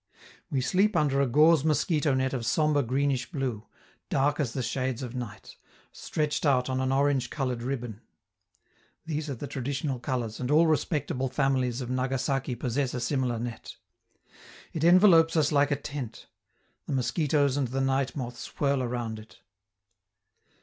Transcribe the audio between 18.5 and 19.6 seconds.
whirl around it.